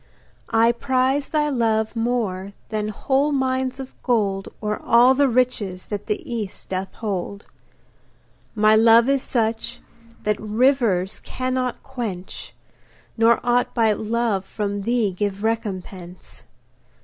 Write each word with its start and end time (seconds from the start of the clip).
I 0.49 0.71
prize 0.71 1.29
thy 1.29 1.49
love 1.49 1.95
more 1.95 2.53
than 2.69 2.87
whole 2.87 3.31
mines 3.31 3.79
of 3.79 3.93
gold 4.01 4.47
Or 4.59 4.81
all 4.81 5.13
the 5.13 5.29
riches 5.29 5.85
that 5.89 6.07
the 6.07 6.17
East 6.27 6.69
doth 6.69 6.91
hold. 6.93 7.45
My 8.55 8.75
love 8.75 9.07
is 9.07 9.21
such 9.21 9.79
that 10.23 10.41
rivers 10.41 11.19
cannot 11.19 11.83
quench, 11.83 12.55
Nor 13.15 13.39
aught 13.43 13.75
but 13.75 13.99
love 13.99 14.43
from 14.43 14.81
thee 14.81 15.11
give 15.11 15.43
recompense. 15.43 16.45